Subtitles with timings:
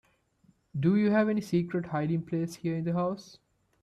[0.79, 3.37] Do you have any secret hiding place here in the house?